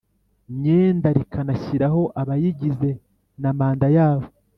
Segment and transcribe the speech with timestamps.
[0.55, 2.89] Myenda rikanashyiraho abayigize
[3.41, 4.27] na manda yabo